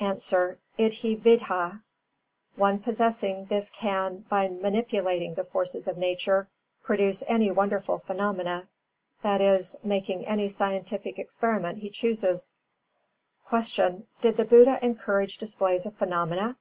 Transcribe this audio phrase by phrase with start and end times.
[0.06, 0.56] _A.
[0.82, 1.80] Iddhī vidha.
[2.56, 6.46] One possessing this can, by manipulating the forces of Nature,
[6.82, 8.68] produce any wonderful phenomenon,
[9.24, 12.52] i.e., make any scientific experiment he chooses.
[13.48, 14.04] 380.
[14.04, 14.06] Q.
[14.30, 16.58] _Did the Buddha encourage displays of phenomena?